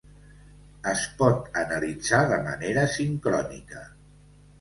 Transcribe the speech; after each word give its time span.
Es 0.91 1.01
pot 1.19 1.51
analitzar 1.63 2.21
de 2.31 2.39
manera 2.47 2.87
sincrònica. 2.95 3.83